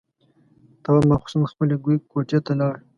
[0.83, 1.75] تواب ماخستن خپلې
[2.11, 2.75] کوټې ته لاړ.